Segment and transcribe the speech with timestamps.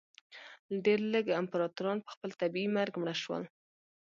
[0.83, 3.43] ډېر لږ امپراتوران په خپل طبیعي مرګ مړه شول.